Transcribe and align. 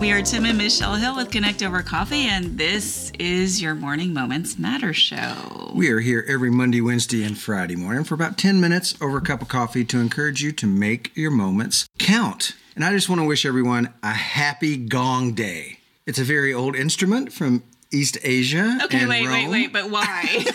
We 0.00 0.12
are 0.12 0.22
Tim 0.22 0.44
and 0.44 0.56
Michelle 0.56 0.94
Hill 0.94 1.16
with 1.16 1.30
Connect 1.32 1.60
Over 1.62 1.82
Coffee, 1.82 2.26
and 2.26 2.56
this 2.56 3.10
is 3.18 3.60
your 3.60 3.74
Morning 3.74 4.14
Moments 4.14 4.56
Matter 4.58 4.92
show. 4.94 5.72
We 5.74 5.90
are 5.90 5.98
here 5.98 6.24
every 6.28 6.50
Monday, 6.50 6.80
Wednesday, 6.80 7.24
and 7.24 7.36
Friday 7.36 7.74
morning 7.74 8.04
for 8.04 8.14
about 8.14 8.38
10 8.38 8.60
minutes 8.60 8.94
over 9.00 9.18
a 9.18 9.20
cup 9.20 9.42
of 9.42 9.48
coffee 9.48 9.84
to 9.86 9.98
encourage 9.98 10.40
you 10.40 10.52
to 10.52 10.66
make 10.68 11.10
your 11.16 11.32
moments 11.32 11.88
count. 11.98 12.54
And 12.76 12.84
I 12.84 12.92
just 12.92 13.08
want 13.08 13.20
to 13.20 13.26
wish 13.26 13.44
everyone 13.44 13.92
a 14.02 14.12
happy 14.12 14.76
Gong 14.76 15.32
Day. 15.34 15.80
It's 16.06 16.20
a 16.20 16.24
very 16.24 16.54
old 16.54 16.76
instrument 16.76 17.32
from 17.32 17.64
East 17.90 18.18
Asia. 18.22 18.78
Okay, 18.84 19.04
wait, 19.04 19.26
wait, 19.28 19.42
Rome. 19.44 19.50
wait, 19.50 19.72
but 19.72 19.90
why? 19.90 20.44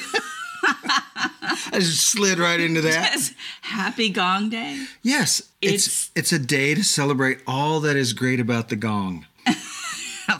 I 0.66 1.80
just 1.80 2.08
slid 2.08 2.40
right 2.40 2.60
into 2.60 2.80
that. 2.82 2.94
Yes. 3.14 3.34
Happy 3.62 4.10
Gong 4.10 4.50
Day. 4.50 4.86
Yes, 5.02 5.42
it's, 5.62 5.74
It's- 5.86 6.12
it's 6.16 6.32
a 6.32 6.40
day 6.40 6.74
to 6.76 6.84
celebrate 6.84 7.40
all 7.46 7.82
that 7.82 7.98
is 7.98 8.14
great 8.14 8.40
about 8.40 8.70
the 8.70 8.76
gong. 8.78 9.26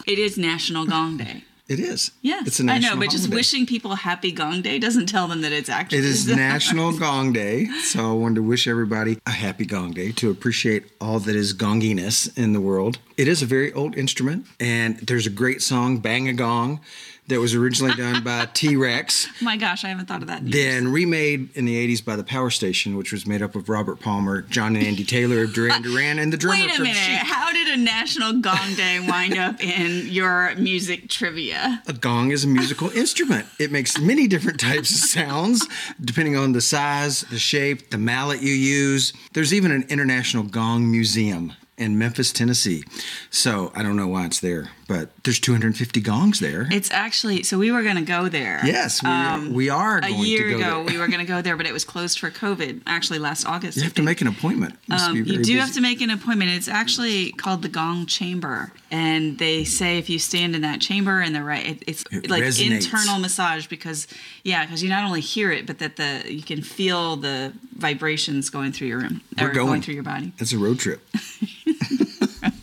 It 0.06 0.20
is 0.20 0.38
National 0.38 0.86
Gong 0.86 1.18
Day. 1.18 1.44
It 1.70 1.80
is. 1.80 2.12
Yes, 2.22 2.46
it's 2.46 2.60
a 2.60 2.66
national 2.66 2.92
I 2.92 2.94
know, 2.94 3.00
but 3.00 3.10
just 3.10 3.24
holiday. 3.24 3.36
wishing 3.38 3.66
people 3.66 3.96
Happy 3.96 4.34
Gong 4.34 4.62
Day 4.62 4.80
doesn't 4.80 5.06
tell 5.06 5.30
them 5.30 5.42
that 5.42 5.54
it's 5.54 5.70
actually. 5.70 6.00
It 6.00 6.06
is 6.06 6.28
National 6.36 6.92
Gong 6.98 7.32
Day, 7.32 7.68
so 7.84 8.12
I 8.12 8.14
wanted 8.14 8.36
to 8.36 8.44
wish 8.44 8.68
everybody 8.68 9.18
a 9.26 9.32
happy 9.32 9.66
Gong 9.66 9.92
Day 9.92 10.12
to 10.14 10.30
appreciate 10.30 10.92
all 11.00 11.20
that 11.20 11.36
is 11.36 11.54
gonginess 11.54 12.38
in 12.38 12.52
the 12.52 12.60
world. 12.60 13.00
It 13.16 13.28
is 13.28 13.42
a 13.42 13.46
very 13.46 13.72
old 13.74 13.96
instrument, 13.96 14.48
and 14.60 14.98
there's 15.00 15.28
a 15.28 15.30
great 15.30 15.62
song, 15.62 16.00
Bang 16.00 16.28
a 16.28 16.34
Gong, 16.34 16.80
that 17.28 17.40
was 17.40 17.54
originally 17.54 17.94
done 17.96 18.24
by 18.24 18.46
T 18.54 18.76
Rex, 18.76 19.28
My 19.42 19.56
gosh, 19.56 19.86
I 19.86 19.90
haven't 19.90 20.08
thought 20.08 20.22
of 20.22 20.28
that. 20.28 20.50
then 20.50 20.92
remade 20.92 21.56
in 21.56 21.66
the 21.66 21.88
80s 21.88 22.04
by 22.04 22.16
the 22.16 22.24
Power 22.24 22.50
Station, 22.50 22.98
which 22.98 23.14
was 23.14 23.26
made 23.26 23.42
up 23.42 23.56
of 23.56 23.70
Robert 23.70 24.00
Palmer, 24.02 24.42
John 24.42 24.76
and 24.76 24.86
Andy 24.86 25.06
Taylor 25.06 25.44
of 25.44 25.54
Duran 25.54 25.84
Duran, 25.84 26.20
and 26.20 26.34
the 26.34 26.38
drummer 26.38 26.60
Wait 26.66 26.72
a 26.72 26.76
from 26.76 26.84
minute. 26.84 26.98
How 26.98 27.52
did 27.54 27.68
a 27.68 27.78
National 27.78 28.34
Gong 28.42 28.74
Day 28.76 29.00
wind 29.08 29.38
up 29.38 29.64
in 29.64 30.08
your 30.12 30.54
music 30.56 31.08
trivia? 31.08 31.82
A 31.88 31.94
gong 31.94 32.32
is 32.32 32.44
a 32.44 32.48
musical 32.48 32.90
instrument. 32.98 33.46
It 33.58 33.72
makes 33.72 33.98
many 34.00 34.28
different 34.28 34.60
types 34.60 34.92
of 34.92 34.98
sounds 34.98 35.66
depending 36.04 36.36
on 36.36 36.52
the 36.52 36.62
size, 36.62 37.22
the 37.22 37.40
shape, 37.40 37.90
the 37.92 37.98
mallet 37.98 38.42
you 38.42 38.54
use. 38.54 39.14
There's 39.34 39.54
even 39.54 39.72
an 39.72 39.86
International 39.90 40.44
Gong 40.44 40.92
Museum 40.92 41.54
in 41.78 41.98
Memphis, 41.98 42.32
Tennessee. 42.32 42.84
So 43.32 43.72
I 43.76 43.82
don't 43.84 43.96
know 43.96 44.08
why 44.08 44.26
it's 44.26 44.40
there, 44.40 44.70
but 44.88 45.10
there's 45.24 45.40
250 45.40 46.02
gongs 46.02 46.40
there. 46.40 46.68
It's 46.72 46.92
actually 46.92 47.44
so 47.44 47.58
we 47.58 47.72
were 47.72 47.82
going 47.84 47.96
to 47.96 48.02
go 48.04 48.30
there. 48.30 48.62
yes, 48.64 49.02
we, 49.02 49.50
we 49.50 49.70
are 49.70 49.98
Um, 49.98 50.04
A 50.04 50.10
year 50.10 50.50
to 50.50 50.54
go 50.54 50.60
ago, 50.60 50.84
we 50.84 50.98
were 50.98 51.08
going 51.08 51.20
to 51.20 51.26
go 51.26 51.42
there, 51.42 51.58
but 51.58 51.66
it 51.66 51.74
was 51.74 51.84
closed 51.84 52.20
for 52.20 52.30
COVID. 52.30 52.82
Actually, 52.86 53.20
last 53.20 53.46
August. 53.48 53.78
you 53.78 53.84
have 53.84 53.94
to 53.96 54.04
make 54.04 54.22
an 54.22 54.28
appointment. 54.28 54.76
Um, 54.92 55.16
you 55.16 55.24
do 55.26 55.38
busy. 55.38 55.54
have 55.56 55.74
to 55.74 55.82
make 55.82 56.00
an 56.02 56.10
appointment. 56.12 56.52
It's 56.52 56.68
actually 56.68 57.32
called 57.32 57.62
the 57.64 57.70
Gong 57.70 58.06
Chamber, 58.06 58.72
and 58.92 59.40
they 59.40 59.64
say 59.64 59.98
if 59.98 60.10
you 60.10 60.20
stand 60.20 60.56
in 60.56 60.62
that 60.62 60.80
chamber 60.80 61.22
and 61.22 61.34
the 61.36 61.44
right, 61.44 61.66
it, 61.66 61.84
it's 61.88 62.04
It 62.12 62.30
like 62.30 62.44
resonates. 62.44 62.86
internal 62.86 63.20
massage 63.20 63.66
because 63.68 64.08
yeah, 64.44 64.66
because 64.66 64.84
you 64.84 64.90
not 64.90 65.06
only 65.06 65.22
hear 65.22 65.52
it, 65.52 65.66
but 65.66 65.80
that 65.80 65.96
the 65.96 66.24
you 66.28 66.44
can 66.44 66.62
feel 66.62 67.16
the 67.16 67.54
vibrations 67.76 68.50
going 68.52 68.72
through 68.72 68.88
your 68.88 69.00
room 69.00 69.22
or 69.42 69.50
going. 69.50 69.68
going 69.68 69.82
through 69.82 69.96
your 69.96 70.04
body. 70.04 70.32
It's 70.38 70.54
a 70.54 70.58
road 70.60 70.78
trip. 70.80 71.02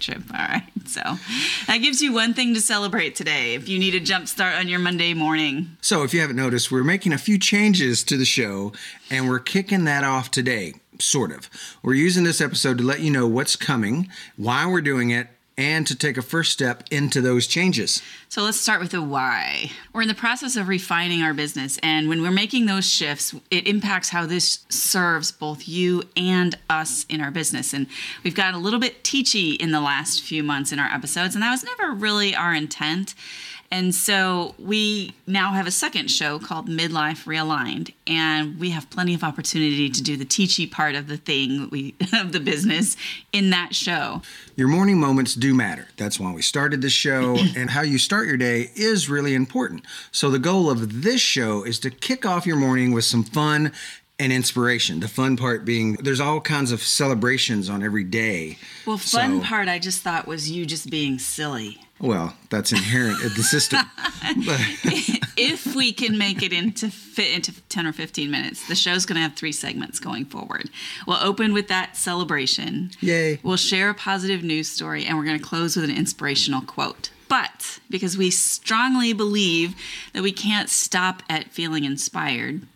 Trip. 0.00 0.22
All 0.32 0.38
right. 0.38 0.62
So 0.86 1.02
that 1.66 1.78
gives 1.78 2.02
you 2.02 2.12
one 2.12 2.34
thing 2.34 2.54
to 2.54 2.60
celebrate 2.60 3.14
today 3.14 3.54
if 3.54 3.68
you 3.68 3.78
need 3.78 3.94
a 3.94 4.00
jump 4.00 4.28
start 4.28 4.56
on 4.56 4.68
your 4.68 4.78
Monday 4.78 5.14
morning. 5.14 5.76
So, 5.80 6.02
if 6.02 6.12
you 6.12 6.20
haven't 6.20 6.36
noticed, 6.36 6.70
we're 6.70 6.84
making 6.84 7.12
a 7.12 7.18
few 7.18 7.38
changes 7.38 8.02
to 8.04 8.16
the 8.16 8.24
show 8.24 8.72
and 9.10 9.28
we're 9.28 9.38
kicking 9.38 9.84
that 9.84 10.04
off 10.04 10.30
today, 10.30 10.74
sort 10.98 11.32
of. 11.32 11.48
We're 11.82 11.94
using 11.94 12.24
this 12.24 12.40
episode 12.40 12.78
to 12.78 12.84
let 12.84 13.00
you 13.00 13.10
know 13.10 13.26
what's 13.26 13.56
coming, 13.56 14.08
why 14.36 14.66
we're 14.66 14.80
doing 14.80 15.10
it, 15.10 15.28
and 15.60 15.86
to 15.86 15.94
take 15.94 16.16
a 16.16 16.22
first 16.22 16.52
step 16.52 16.84
into 16.90 17.20
those 17.20 17.46
changes. 17.46 18.02
So 18.30 18.42
let's 18.42 18.58
start 18.58 18.80
with 18.80 18.92
the 18.92 19.02
why. 19.02 19.72
We're 19.92 20.00
in 20.02 20.08
the 20.08 20.14
process 20.14 20.56
of 20.56 20.68
refining 20.68 21.20
our 21.20 21.34
business, 21.34 21.78
and 21.82 22.08
when 22.08 22.22
we're 22.22 22.30
making 22.30 22.64
those 22.64 22.88
shifts, 22.88 23.34
it 23.50 23.68
impacts 23.68 24.08
how 24.08 24.24
this 24.24 24.60
serves 24.70 25.30
both 25.30 25.68
you 25.68 26.04
and 26.16 26.56
us 26.70 27.04
in 27.10 27.20
our 27.20 27.30
business. 27.30 27.74
And 27.74 27.88
we've 28.24 28.34
got 28.34 28.54
a 28.54 28.58
little 28.58 28.80
bit 28.80 29.04
teachy 29.04 29.56
in 29.56 29.70
the 29.70 29.82
last 29.82 30.22
few 30.22 30.42
months 30.42 30.72
in 30.72 30.78
our 30.78 30.90
episodes, 30.90 31.34
and 31.34 31.42
that 31.42 31.50
was 31.50 31.62
never 31.62 31.92
really 31.92 32.34
our 32.34 32.54
intent. 32.54 33.14
And 33.72 33.94
so 33.94 34.56
we 34.58 35.14
now 35.28 35.52
have 35.52 35.68
a 35.68 35.70
second 35.70 36.10
show 36.10 36.40
called 36.40 36.68
Midlife 36.68 37.24
Realigned, 37.24 37.92
and 38.04 38.58
we 38.58 38.70
have 38.70 38.90
plenty 38.90 39.14
of 39.14 39.22
opportunity 39.22 39.88
to 39.88 40.02
do 40.02 40.16
the 40.16 40.24
teachy 40.24 40.68
part 40.68 40.96
of 40.96 41.06
the 41.06 41.16
thing 41.16 41.68
we 41.70 41.94
of 42.12 42.32
the 42.32 42.40
business 42.40 42.96
in 43.32 43.50
that 43.50 43.74
show. 43.74 44.22
Your 44.56 44.66
morning 44.66 44.98
moments 44.98 45.34
do 45.34 45.54
matter. 45.54 45.86
That's 45.96 46.18
why 46.18 46.32
we 46.32 46.42
started 46.42 46.82
this 46.82 46.92
show, 46.92 47.36
and 47.56 47.70
how 47.70 47.82
you 47.82 47.98
start 47.98 48.26
your 48.26 48.36
day 48.36 48.70
is 48.74 49.08
really 49.08 49.34
important. 49.36 49.84
So, 50.10 50.30
the 50.30 50.40
goal 50.40 50.68
of 50.68 51.02
this 51.02 51.20
show 51.20 51.62
is 51.62 51.78
to 51.80 51.90
kick 51.90 52.26
off 52.26 52.46
your 52.46 52.56
morning 52.56 52.90
with 52.92 53.04
some 53.04 53.22
fun 53.22 53.70
and 54.18 54.32
inspiration. 54.32 54.98
The 54.98 55.08
fun 55.08 55.36
part 55.36 55.64
being 55.64 55.94
there's 55.94 56.20
all 56.20 56.40
kinds 56.40 56.72
of 56.72 56.82
celebrations 56.82 57.70
on 57.70 57.84
every 57.84 58.04
day. 58.04 58.58
Well, 58.84 58.98
fun 58.98 59.40
So- 59.42 59.46
part 59.46 59.68
I 59.68 59.78
just 59.78 60.02
thought 60.02 60.26
was 60.26 60.50
you 60.50 60.66
just 60.66 60.90
being 60.90 61.20
silly. 61.20 61.80
Well, 62.00 62.34
that's 62.48 62.72
inherent 62.72 63.22
in 63.22 63.34
the 63.34 63.42
system. 63.42 63.80
But 64.46 64.60
if 65.36 65.74
we 65.74 65.92
can 65.92 66.16
make 66.16 66.42
it 66.42 66.52
into 66.52 66.90
fit 66.90 67.34
into 67.34 67.52
10 67.68 67.86
or 67.86 67.92
15 67.92 68.30
minutes, 68.30 68.66
the 68.68 68.74
show's 68.74 69.04
going 69.04 69.16
to 69.16 69.22
have 69.22 69.34
three 69.34 69.52
segments 69.52 70.00
going 70.00 70.24
forward. 70.24 70.70
We'll 71.06 71.22
open 71.22 71.52
with 71.52 71.68
that 71.68 71.96
celebration. 71.96 72.90
Yay. 73.00 73.38
We'll 73.42 73.56
share 73.56 73.90
a 73.90 73.94
positive 73.94 74.42
news 74.42 74.68
story 74.68 75.04
and 75.04 75.18
we're 75.18 75.24
going 75.24 75.38
to 75.38 75.44
close 75.44 75.76
with 75.76 75.84
an 75.84 75.96
inspirational 75.96 76.62
quote. 76.62 77.10
But 77.28 77.78
because 77.88 78.16
we 78.16 78.30
strongly 78.30 79.12
believe 79.12 79.76
that 80.14 80.22
we 80.22 80.32
can't 80.32 80.68
stop 80.68 81.22
at 81.28 81.50
feeling 81.50 81.84
inspired, 81.84 82.66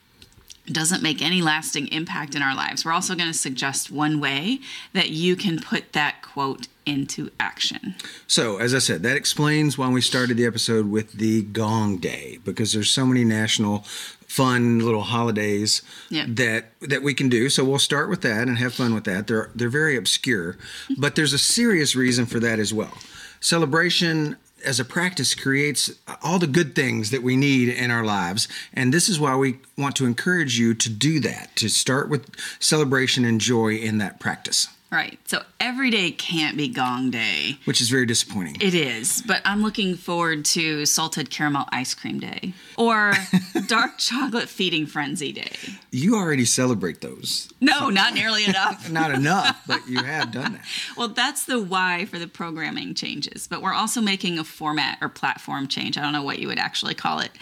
doesn't 0.66 1.02
make 1.02 1.20
any 1.20 1.42
lasting 1.42 1.88
impact 1.88 2.34
in 2.34 2.42
our 2.42 2.54
lives. 2.54 2.84
We're 2.84 2.92
also 2.92 3.14
going 3.14 3.30
to 3.30 3.36
suggest 3.38 3.90
one 3.90 4.20
way 4.20 4.60
that 4.92 5.10
you 5.10 5.36
can 5.36 5.58
put 5.60 5.92
that 5.92 6.22
quote 6.22 6.68
into 6.86 7.30
action. 7.40 7.94
So, 8.26 8.58
as 8.58 8.74
I 8.74 8.78
said, 8.78 9.02
that 9.02 9.16
explains 9.16 9.76
why 9.78 9.88
we 9.88 10.00
started 10.00 10.36
the 10.36 10.46
episode 10.46 10.90
with 10.90 11.12
the 11.12 11.42
Gong 11.42 11.96
Day 11.98 12.38
because 12.44 12.72
there's 12.72 12.90
so 12.90 13.06
many 13.06 13.24
national 13.24 13.84
fun 14.26 14.80
little 14.80 15.02
holidays 15.02 15.80
Yep. 16.10 16.26
that 16.30 16.72
that 16.80 17.02
we 17.02 17.14
can 17.14 17.28
do. 17.28 17.48
So 17.48 17.64
we'll 17.64 17.78
start 17.78 18.10
with 18.10 18.22
that 18.22 18.48
and 18.48 18.58
have 18.58 18.74
fun 18.74 18.92
with 18.94 19.04
that. 19.04 19.26
They're 19.28 19.50
they're 19.54 19.68
very 19.68 19.96
obscure, 19.96 20.56
but 20.98 21.14
there's 21.14 21.32
a 21.32 21.38
serious 21.38 21.94
reason 21.94 22.26
for 22.26 22.40
that 22.40 22.58
as 22.58 22.74
well. 22.74 22.98
Celebration 23.40 24.36
as 24.64 24.80
a 24.80 24.84
practice 24.84 25.34
creates 25.34 25.90
all 26.22 26.38
the 26.38 26.46
good 26.46 26.74
things 26.74 27.10
that 27.10 27.22
we 27.22 27.36
need 27.36 27.68
in 27.68 27.90
our 27.90 28.04
lives, 28.04 28.48
and 28.72 28.92
this 28.92 29.08
is 29.08 29.20
why 29.20 29.36
we 29.36 29.58
want 29.76 29.96
to 29.96 30.06
encourage 30.06 30.58
you 30.58 30.74
to 30.74 30.88
do 30.88 31.20
that. 31.20 31.54
To 31.56 31.68
start 31.68 32.08
with 32.08 32.30
celebration 32.58 33.24
and 33.24 33.40
joy 33.40 33.74
in 33.74 33.98
that 33.98 34.20
practice, 34.20 34.68
Right. 34.94 35.18
So 35.28 35.42
every 35.58 35.90
day 35.90 36.12
can't 36.12 36.56
be 36.56 36.68
Gong 36.68 37.10
Day. 37.10 37.58
which 37.64 37.80
is 37.80 37.88
very 37.90 38.06
disappointing. 38.06 38.58
It 38.60 38.74
is, 38.74 39.24
but 39.26 39.42
I'm 39.44 39.60
looking 39.60 39.96
forward 39.96 40.44
to 40.46 40.86
salted 40.86 41.30
caramel 41.30 41.64
ice 41.72 41.94
cream 41.94 42.20
day 42.20 42.54
or 42.78 43.12
dark 43.66 43.98
chocolate 43.98 44.48
feeding 44.48 44.86
frenzy 44.86 45.32
day. 45.32 45.50
You 45.90 46.14
already 46.14 46.44
celebrate 46.44 47.00
those. 47.00 47.52
No, 47.60 47.90
not 47.90 48.14
nearly 48.14 48.44
enough. 48.44 48.88
Not 48.94 49.10
enough, 49.10 49.60
but 49.66 49.88
you 49.88 50.00
have 50.04 50.30
done 50.30 50.52
that. 50.52 50.64
Well, 50.96 51.08
that's 51.08 51.44
the 51.44 51.60
why 51.60 52.04
for 52.04 52.20
the 52.20 52.28
programming 52.28 52.94
changes, 52.94 53.48
but 53.48 53.62
we're 53.62 53.74
also 53.74 54.00
making 54.00 54.38
a 54.38 54.44
format 54.44 54.98
or 55.00 55.08
platform 55.08 55.66
change. 55.66 55.98
I 55.98 56.02
don't 56.02 56.12
know 56.12 56.22
what 56.22 56.38
you 56.38 56.46
would 56.46 56.58
actually 56.58 56.94
call 56.94 57.18
it. 57.18 57.32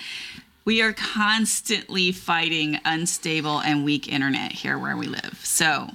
We 0.64 0.80
are 0.80 0.92
constantly 0.94 2.12
fighting 2.12 2.78
unstable 2.84 3.60
and 3.60 3.84
weak 3.84 4.08
internet 4.08 4.52
here 4.52 4.78
where 4.78 4.96
we 4.96 5.06
live. 5.06 5.40
So, 5.42 5.90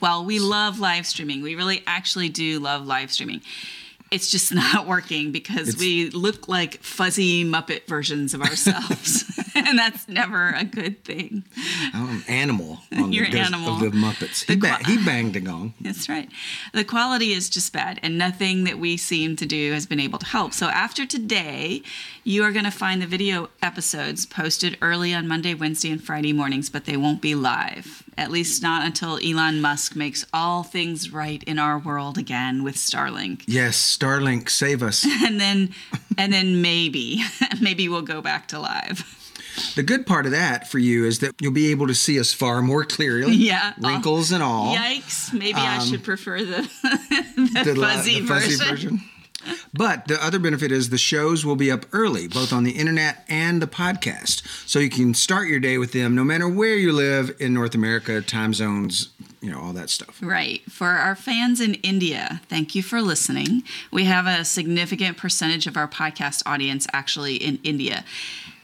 while 0.00 0.24
we 0.24 0.38
love 0.38 0.78
live 0.80 1.06
streaming, 1.06 1.42
we 1.42 1.54
really 1.54 1.82
actually 1.86 2.28
do 2.28 2.58
love 2.58 2.86
live 2.86 3.10
streaming. 3.12 3.40
It's 4.10 4.30
just 4.30 4.54
not 4.64 4.86
working 4.86 5.32
because 5.32 5.68
It's- 5.68 5.80
we 5.80 6.08
look 6.10 6.48
like 6.48 6.82
fuzzy 6.82 7.44
Muppet 7.44 7.86
versions 7.86 8.32
of 8.32 8.40
ourselves. 8.40 9.24
and 9.54 9.78
that's 9.78 10.08
never 10.08 10.48
a 10.50 10.64
good 10.64 11.04
thing. 11.04 11.44
I'm 11.92 12.08
an 12.08 12.22
animal 12.26 12.78
on 12.96 13.12
You're 13.12 13.26
the 13.28 13.38
an 13.40 13.46
animal. 13.52 13.74
of 13.74 13.80
the 13.80 13.90
Muppets. 13.90 14.44
He, 14.46 14.54
The 14.54 14.60
ba- 14.60 14.78
he 14.86 15.04
banged 15.04 15.36
a 15.36 15.40
gong. 15.40 15.74
That's 15.80 16.08
right. 16.08 16.30
The 16.72 16.84
quality 16.84 17.32
is 17.32 17.50
just 17.50 17.70
bad, 17.74 18.00
and 18.02 18.16
nothing 18.16 18.64
that 18.64 18.78
we 18.78 18.96
seem 18.96 19.36
to 19.36 19.44
do 19.46 19.72
has 19.74 19.84
been 19.84 20.00
able 20.00 20.18
to 20.20 20.26
help. 20.26 20.54
So, 20.54 20.68
after 20.68 21.04
today, 21.04 21.82
you 22.24 22.44
are 22.44 22.52
going 22.52 22.64
to 22.64 22.70
find 22.70 23.02
the 23.02 23.06
video 23.06 23.50
episodes 23.60 24.24
posted 24.24 24.78
early 24.80 25.12
on 25.12 25.28
Monday, 25.28 25.52
Wednesday, 25.52 25.90
and 25.90 26.02
Friday 26.02 26.32
mornings, 26.32 26.70
but 26.70 26.86
they 26.86 26.96
won't 26.96 27.20
be 27.20 27.34
live. 27.34 28.04
At 28.18 28.32
least 28.32 28.62
not 28.62 28.84
until 28.84 29.18
Elon 29.24 29.60
Musk 29.60 29.94
makes 29.94 30.26
all 30.34 30.64
things 30.64 31.12
right 31.12 31.40
in 31.44 31.58
our 31.58 31.78
world 31.78 32.18
again 32.18 32.64
with 32.64 32.74
Starlink. 32.74 33.44
Yes, 33.46 33.76
Starlink, 33.96 34.50
save 34.50 34.82
us. 34.82 35.06
And 35.24 35.40
then, 35.40 35.70
and 36.18 36.32
then 36.32 36.60
maybe, 36.60 37.22
maybe 37.60 37.88
we'll 37.88 38.02
go 38.02 38.20
back 38.20 38.48
to 38.48 38.58
live. 38.58 39.04
the 39.76 39.82
good 39.84 40.04
part 40.04 40.26
of 40.26 40.32
that 40.32 40.68
for 40.68 40.78
you 40.80 41.04
is 41.04 41.20
that 41.20 41.34
you'll 41.40 41.52
be 41.52 41.70
able 41.70 41.86
to 41.86 41.94
see 41.94 42.18
us 42.18 42.32
far 42.32 42.60
more 42.60 42.84
clearly. 42.84 43.34
Yeah. 43.48 43.72
Wrinkles 43.78 44.32
and 44.32 44.42
all. 44.42 44.74
Yikes! 44.74 45.32
Maybe 45.32 45.54
I 45.60 45.76
Um, 45.78 45.86
should 45.88 46.02
prefer 46.02 46.40
the, 46.44 46.62
the, 46.62 47.62
The, 47.64 47.74
fuzzy, 47.80 48.20
the 48.20 48.26
fuzzy 48.26 48.56
version. 48.56 48.68
version. 48.68 49.00
But 49.72 50.08
the 50.08 50.22
other 50.24 50.38
benefit 50.38 50.72
is 50.72 50.90
the 50.90 50.98
shows 50.98 51.44
will 51.44 51.56
be 51.56 51.70
up 51.70 51.86
early, 51.92 52.28
both 52.28 52.52
on 52.52 52.64
the 52.64 52.72
internet 52.72 53.24
and 53.28 53.60
the 53.62 53.66
podcast. 53.66 54.42
So 54.68 54.78
you 54.78 54.90
can 54.90 55.14
start 55.14 55.48
your 55.48 55.60
day 55.60 55.78
with 55.78 55.92
them 55.92 56.14
no 56.14 56.24
matter 56.24 56.48
where 56.48 56.74
you 56.74 56.92
live 56.92 57.36
in 57.38 57.54
North 57.54 57.74
America, 57.74 58.20
time 58.20 58.54
zones, 58.54 59.10
you 59.40 59.50
know, 59.50 59.60
all 59.60 59.72
that 59.72 59.90
stuff. 59.90 60.18
Right. 60.22 60.62
For 60.70 60.88
our 60.88 61.14
fans 61.14 61.60
in 61.60 61.74
India, 61.74 62.40
thank 62.48 62.74
you 62.74 62.82
for 62.82 63.00
listening. 63.00 63.62
We 63.90 64.04
have 64.04 64.26
a 64.26 64.44
significant 64.44 65.16
percentage 65.16 65.66
of 65.66 65.76
our 65.76 65.88
podcast 65.88 66.42
audience 66.46 66.86
actually 66.92 67.36
in 67.36 67.58
India. 67.62 68.04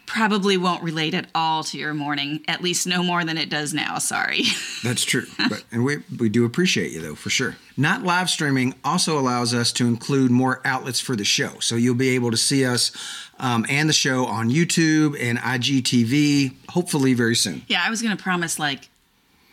Probably 0.06 0.56
won't 0.56 0.82
relate 0.82 1.14
at 1.14 1.26
all 1.34 1.64
to 1.64 1.78
your 1.78 1.94
morning, 1.94 2.44
at 2.46 2.62
least 2.62 2.86
no 2.86 3.02
more 3.02 3.24
than 3.24 3.38
it 3.38 3.48
does 3.50 3.72
now. 3.72 3.98
Sorry. 3.98 4.42
That's 4.84 5.02
true. 5.04 5.24
But 5.48 5.64
and 5.72 5.84
we 5.84 5.98
we 6.18 6.28
do 6.28 6.44
appreciate 6.44 6.92
you 6.92 7.00
though, 7.00 7.14
for 7.14 7.30
sure. 7.30 7.56
Not 7.76 8.02
live 8.02 8.28
streaming 8.30 8.74
also 8.84 9.18
allows 9.18 9.54
us 9.54 9.72
to 9.72 9.86
include 9.86 10.30
more 10.30 10.60
outlets 10.64 11.00
for 11.00 11.16
the 11.16 11.24
show. 11.24 11.58
So 11.60 11.74
you'll 11.74 11.94
be 11.94 12.10
able 12.10 12.30
to 12.30 12.36
see 12.36 12.64
us 12.64 12.92
um, 13.38 13.64
and 13.68 13.88
the 13.88 13.92
show 13.94 14.26
on 14.26 14.50
YouTube 14.50 15.16
and 15.20 15.38
IGTV, 15.38 16.54
hopefully 16.70 17.14
very 17.14 17.34
soon. 17.34 17.62
Yeah, 17.66 17.82
I 17.84 17.90
was 17.90 18.00
going 18.02 18.16
to 18.16 18.22
promise 18.22 18.58
like 18.58 18.88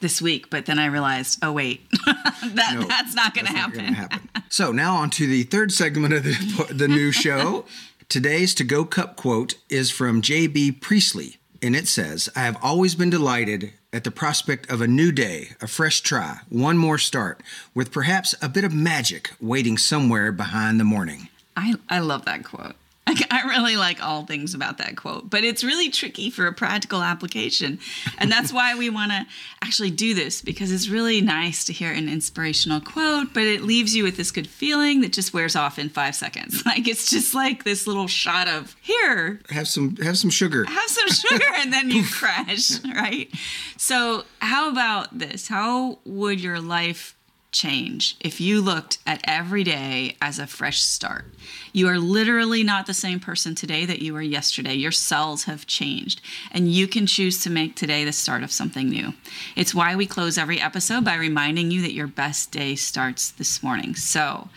this 0.01 0.21
week, 0.21 0.49
but 0.49 0.65
then 0.65 0.79
I 0.79 0.87
realized, 0.87 1.39
oh 1.43 1.51
wait, 1.51 1.81
that 2.05 2.71
No, 2.75 2.83
that's 2.83 3.15
not 3.15 3.33
going 3.33 3.45
to 3.47 3.53
happen. 3.53 3.77
gonna 3.85 3.93
happen. 3.93 4.29
So 4.49 4.71
now 4.71 4.95
on 4.95 5.09
to 5.11 5.27
the 5.27 5.43
third 5.43 5.71
segment 5.71 6.13
of 6.13 6.23
the, 6.23 6.67
the 6.73 6.87
new 6.87 7.11
show. 7.11 7.65
Today's 8.11 8.53
to 8.55 8.65
go 8.65 8.83
cup 8.83 9.15
quote 9.15 9.55
is 9.69 9.89
from 9.89 10.21
J.B. 10.21 10.73
Priestley, 10.73 11.37
and 11.61 11.77
it 11.77 11.87
says, 11.87 12.27
I 12.35 12.41
have 12.41 12.57
always 12.61 12.93
been 12.93 13.09
delighted 13.09 13.71
at 13.93 14.03
the 14.03 14.11
prospect 14.11 14.69
of 14.69 14.81
a 14.81 14.85
new 14.85 15.13
day, 15.13 15.51
a 15.61 15.67
fresh 15.67 16.01
try, 16.01 16.39
one 16.49 16.77
more 16.77 16.97
start, 16.97 17.41
with 17.73 17.89
perhaps 17.89 18.35
a 18.41 18.49
bit 18.49 18.65
of 18.65 18.73
magic 18.73 19.31
waiting 19.39 19.77
somewhere 19.77 20.33
behind 20.33 20.77
the 20.77 20.83
morning. 20.83 21.29
I, 21.55 21.75
I 21.87 21.99
love 21.99 22.25
that 22.25 22.43
quote. 22.43 22.75
I, 23.11 23.43
I 23.43 23.47
really 23.47 23.75
like 23.77 24.03
all 24.03 24.25
things 24.25 24.53
about 24.53 24.77
that 24.79 24.95
quote, 24.95 25.29
but 25.29 25.43
it's 25.43 25.63
really 25.63 25.89
tricky 25.89 26.29
for 26.29 26.47
a 26.47 26.53
practical 26.53 27.01
application. 27.01 27.79
And 28.17 28.31
that's 28.31 28.51
why 28.53 28.75
we 28.75 28.89
want 28.89 29.11
to 29.11 29.25
actually 29.61 29.91
do 29.91 30.13
this 30.13 30.41
because 30.41 30.71
it's 30.71 30.87
really 30.89 31.21
nice 31.21 31.65
to 31.65 31.73
hear 31.73 31.91
an 31.91 32.07
inspirational 32.09 32.79
quote, 32.81 33.33
but 33.33 33.43
it 33.43 33.61
leaves 33.61 33.95
you 33.95 34.03
with 34.03 34.17
this 34.17 34.31
good 34.31 34.47
feeling 34.47 35.01
that 35.01 35.13
just 35.13 35.33
wears 35.33 35.55
off 35.55 35.77
in 35.77 35.89
five 35.89 36.15
seconds. 36.15 36.63
Like 36.71 36.87
it's 36.87 37.09
just 37.09 37.33
like 37.35 37.63
this 37.65 37.85
little 37.85 38.07
shot 38.07 38.47
of 38.47 38.75
here, 38.81 39.41
Have 39.49 39.67
some 39.67 39.97
have 39.97 40.17
some 40.17 40.29
sugar. 40.29 40.63
have 40.63 40.89
some 40.89 41.09
sugar 41.09 41.43
and 41.57 41.73
then 41.73 41.89
you 41.91 42.03
crash, 42.11 42.81
right? 42.85 43.29
So, 43.77 44.23
how 44.39 44.69
about 44.71 45.17
this? 45.17 45.47
How 45.49 45.99
would 46.05 46.39
your 46.39 46.61
life 46.61 47.15
change 47.51 48.15
if 48.19 48.39
you 48.41 48.61
looked 48.61 48.97
at 49.05 49.21
every 49.25 49.63
day 49.63 50.15
as 50.21 50.39
a 50.39 50.47
fresh 50.47 50.81
start? 50.81 51.25
You 51.73 51.87
are 51.87 51.97
literally 51.97 52.63
not 52.63 52.85
the 52.85 52.93
same 52.93 53.19
person 53.19 53.55
today 53.55 53.85
that 53.85 54.01
you 54.01 54.13
were 54.13 54.21
yesterday. 54.21 54.73
Your 54.73 54.91
cells 54.91 55.43
have 55.45 55.67
changed, 55.67 56.21
and 56.51 56.71
you 56.71 56.87
can 56.87 57.05
choose 57.05 57.41
to 57.43 57.49
make 57.49 57.75
today 57.75 58.03
the 58.03 58.13
start 58.13 58.43
of 58.43 58.51
something 58.51 58.89
new. 58.89 59.13
It's 59.55 59.75
why 59.75 59.95
we 59.95 60.05
close 60.05 60.37
every 60.37 60.59
episode 60.59 61.05
by 61.05 61.15
reminding 61.15 61.71
you 61.71 61.81
that 61.81 61.93
your 61.93 62.07
best 62.07 62.51
day 62.51 62.75
starts 62.75 63.31
this 63.31 63.61
morning. 63.61 63.95
So, 63.95 64.49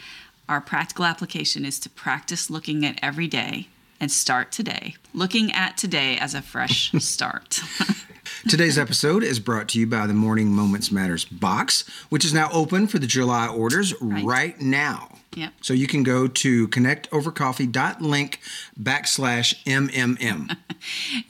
our 0.49 0.61
practical 0.61 1.05
application 1.05 1.65
is 1.65 1.79
to 1.81 1.91
practice 1.91 2.51
looking 2.51 2.85
at 2.85 2.99
every 3.03 3.27
day 3.27 3.69
and 3.99 4.11
start 4.11 4.53
today, 4.53 4.97
looking 5.15 5.53
at 5.53 5.77
today 5.77 6.19
as 6.19 6.35
a 6.35 6.43
fresh 6.43 6.93
start. 6.99 7.61
Today's 8.49 8.77
episode 8.77 9.23
is 9.23 9.41
brought 9.41 9.69
to 9.71 9.81
you 9.81 9.87
by 9.87 10.07
the 10.07 10.13
Morning 10.13 10.49
Moments 10.49 10.93
Matters 10.93 11.25
box, 11.25 11.89
which 12.11 12.27
is 12.27 12.35
now 12.35 12.51
open 12.53 12.87
for 12.87 12.99
the 12.99 13.07
July 13.07 13.49
orders 13.49 13.95
right, 14.03 14.61
now. 14.61 15.17
Yep. 15.35 15.53
So 15.63 15.73
you 15.73 15.87
can 15.87 16.03
go 16.03 16.29
to 16.29 16.69
connectovercoffee.link 16.69 18.41
backslash 18.81 19.63
MMM. 19.65 20.57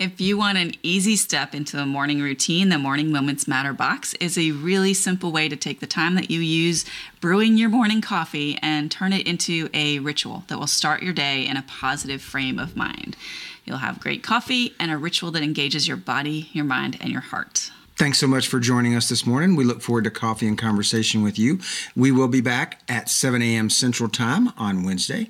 If 0.00 0.20
you 0.20 0.36
want 0.36 0.58
an 0.58 0.72
easy 0.82 1.14
step 1.14 1.54
into 1.54 1.78
a 1.78 1.86
morning 1.86 2.20
routine, 2.20 2.70
the 2.70 2.78
Morning 2.78 3.12
Moments 3.12 3.46
Matter 3.46 3.72
box 3.72 4.12
is 4.14 4.36
a 4.36 4.50
really 4.50 4.92
simple 4.94 5.30
way 5.30 5.48
to 5.48 5.54
take 5.54 5.78
the 5.78 5.86
time 5.86 6.16
that 6.16 6.28
you 6.28 6.40
use 6.40 6.84
brewing 7.20 7.56
your 7.56 7.68
morning 7.68 8.00
coffee 8.00 8.58
and 8.60 8.90
turn 8.90 9.12
it 9.12 9.28
into 9.28 9.70
a 9.72 10.00
ritual 10.00 10.42
that 10.48 10.58
will 10.58 10.66
start 10.66 11.04
your 11.04 11.12
day 11.12 11.46
in 11.46 11.56
a 11.56 11.62
positive 11.62 12.20
frame 12.20 12.58
of 12.58 12.74
mind. 12.74 13.16
You'll 13.64 13.78
have 13.78 14.00
great 14.00 14.22
coffee 14.22 14.74
and 14.78 14.90
a 14.90 14.98
ritual 14.98 15.30
that 15.32 15.42
engages 15.42 15.88
your 15.88 15.96
body, 15.96 16.50
your 16.52 16.64
mind, 16.64 16.98
and 17.00 17.10
your 17.10 17.22
heart. 17.22 17.70
Thanks 17.96 18.18
so 18.18 18.26
much 18.26 18.48
for 18.48 18.58
joining 18.58 18.96
us 18.96 19.08
this 19.08 19.24
morning. 19.24 19.54
We 19.54 19.62
look 19.62 19.80
forward 19.80 20.02
to 20.02 20.10
coffee 20.10 20.48
and 20.48 20.58
conversation 20.58 21.22
with 21.22 21.38
you. 21.38 21.60
We 21.94 22.10
will 22.10 22.26
be 22.26 22.40
back 22.40 22.80
at 22.88 23.08
7 23.08 23.40
a.m. 23.40 23.70
Central 23.70 24.08
Time 24.08 24.48
on 24.58 24.82
Wednesday 24.82 25.28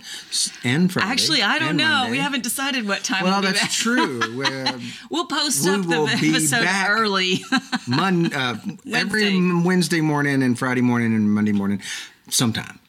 and 0.65 0.91
Friday. 0.91 1.07
Actually, 1.07 1.43
I 1.43 1.59
don't 1.59 1.77
know. 1.77 1.85
Monday. 1.85 2.13
We 2.13 2.19
haven't 2.19 2.43
decided 2.43 2.89
what 2.89 3.05
time 3.05 3.23
Well, 3.25 3.43
we'll 3.43 3.53
be 3.53 3.59
that's 3.59 3.75
true. 3.75 4.19
We'll 5.11 5.27
post 5.27 5.63
We 5.63 5.73
up 5.73 5.83
the 5.83 6.31
episode 6.33 6.67
early. 6.89 7.43
Mon, 7.87 8.33
uh, 8.33 8.59
every 8.95 9.25
Wednesday. 9.25 9.67
Wednesday 9.69 10.01
morning 10.01 10.43
and 10.43 10.59
Friday 10.59 10.81
morning 10.81 11.15
and 11.15 11.35
Monday 11.35 11.53
morning, 11.53 11.83
sometime 12.31 12.81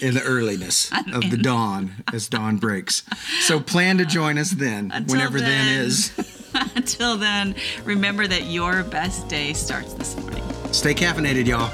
in 0.00 0.14
the 0.14 0.22
earliness 0.22 0.90
of 1.12 1.30
the 1.30 1.36
dawn 1.36 2.04
as 2.12 2.28
dawn 2.28 2.56
breaks. 2.58 3.02
So 3.40 3.60
plan 3.60 3.98
to 3.98 4.04
join 4.04 4.38
us 4.38 4.50
then, 4.50 4.90
Until 4.92 5.16
whenever 5.16 5.38
then 5.38 5.66
then. 5.66 5.84
is. 5.86 6.44
Until 6.74 7.16
then, 7.16 7.54
remember 7.84 8.26
that 8.26 8.44
your 8.44 8.82
best 8.84 9.28
day 9.28 9.52
starts 9.52 9.94
this 9.94 10.16
morning. 10.16 10.42
Stay 10.72 10.94
caffeinated, 10.94 11.46
y'all. 11.46 11.70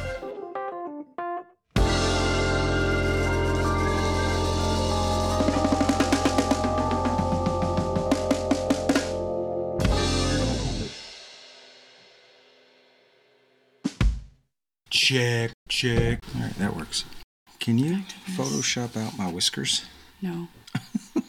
Check, 14.91 15.53
check. 15.69 16.21
All 16.37 16.43
right, 16.43 16.55
that 16.59 16.77
works. 16.77 17.05
Can 17.65 17.79
you 17.79 18.03
Photoshop 18.37 18.95
out 18.95 19.17
my 19.17 19.27
whiskers? 19.33 19.87
No. 20.21 20.49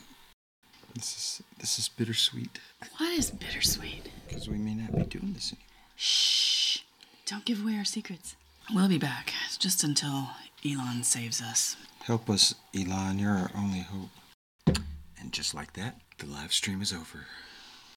This 0.94 1.16
is 1.18 1.42
this 1.60 1.80
is 1.80 1.88
bittersweet 1.90 2.60
What 2.98 3.14
is 3.14 3.32
bittersweet? 3.32 4.10
because 4.28 4.50
we 4.50 4.58
may 4.58 4.74
not 4.74 4.94
be 4.96 5.04
doing 5.04 5.32
this 5.34 5.54
anymore. 5.54 5.66
Shh. 5.96 6.80
Don't 7.26 7.46
give 7.46 7.62
away 7.64 7.78
our 7.78 7.86
secrets. 7.86 8.36
We'll 8.74 8.90
be 8.90 8.98
back. 8.98 9.32
It's 9.46 9.56
just 9.58 9.84
until 9.86 10.30
Elon 10.66 11.04
saves 11.04 11.42
us. 11.42 11.78
Help 12.04 12.30
us, 12.30 12.54
Elon. 12.78 13.20
You're 13.20 13.32
our 13.32 13.52
only 13.56 13.80
hope. 13.80 14.78
And 15.20 15.32
just 15.32 15.54
like 15.54 15.72
that, 15.74 15.96
the 16.18 16.26
live 16.28 16.52
stream 16.52 16.82
is 16.82 16.92
over. 16.92 17.28